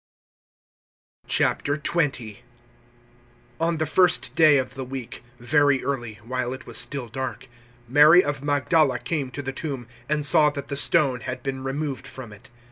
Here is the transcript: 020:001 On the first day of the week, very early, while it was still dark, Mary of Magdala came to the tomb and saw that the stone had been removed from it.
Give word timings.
020:001 1.27 2.39
On 3.59 3.77
the 3.77 3.85
first 3.85 4.33
day 4.33 4.57
of 4.57 4.73
the 4.73 4.83
week, 4.83 5.23
very 5.37 5.83
early, 5.83 6.15
while 6.25 6.53
it 6.53 6.65
was 6.65 6.79
still 6.79 7.07
dark, 7.07 7.47
Mary 7.87 8.23
of 8.23 8.41
Magdala 8.43 8.97
came 8.97 9.29
to 9.29 9.43
the 9.43 9.53
tomb 9.53 9.87
and 10.09 10.25
saw 10.25 10.49
that 10.49 10.69
the 10.69 10.75
stone 10.75 11.19
had 11.19 11.43
been 11.43 11.63
removed 11.63 12.07
from 12.07 12.33
it. 12.33 12.49